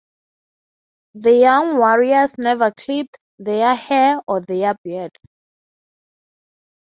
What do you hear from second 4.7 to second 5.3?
beard.